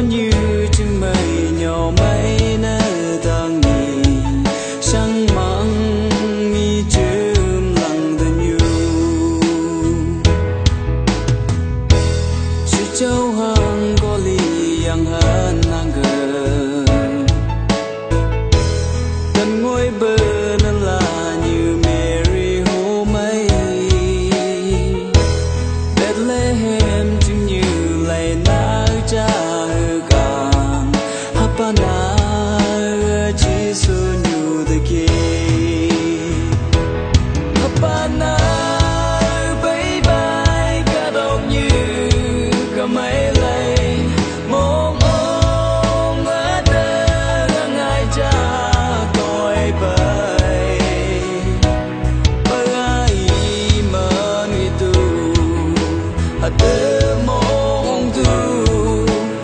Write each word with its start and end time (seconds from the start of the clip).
on 0.00 0.10
you. 0.10 0.29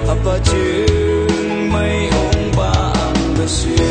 apa 0.08 0.38
chứ 0.44 0.86
mấy 1.72 2.08
ông 2.08 2.52
bà 2.56 2.72
ăn 2.94 3.34
được 3.38 3.48
xuyên 3.48 3.85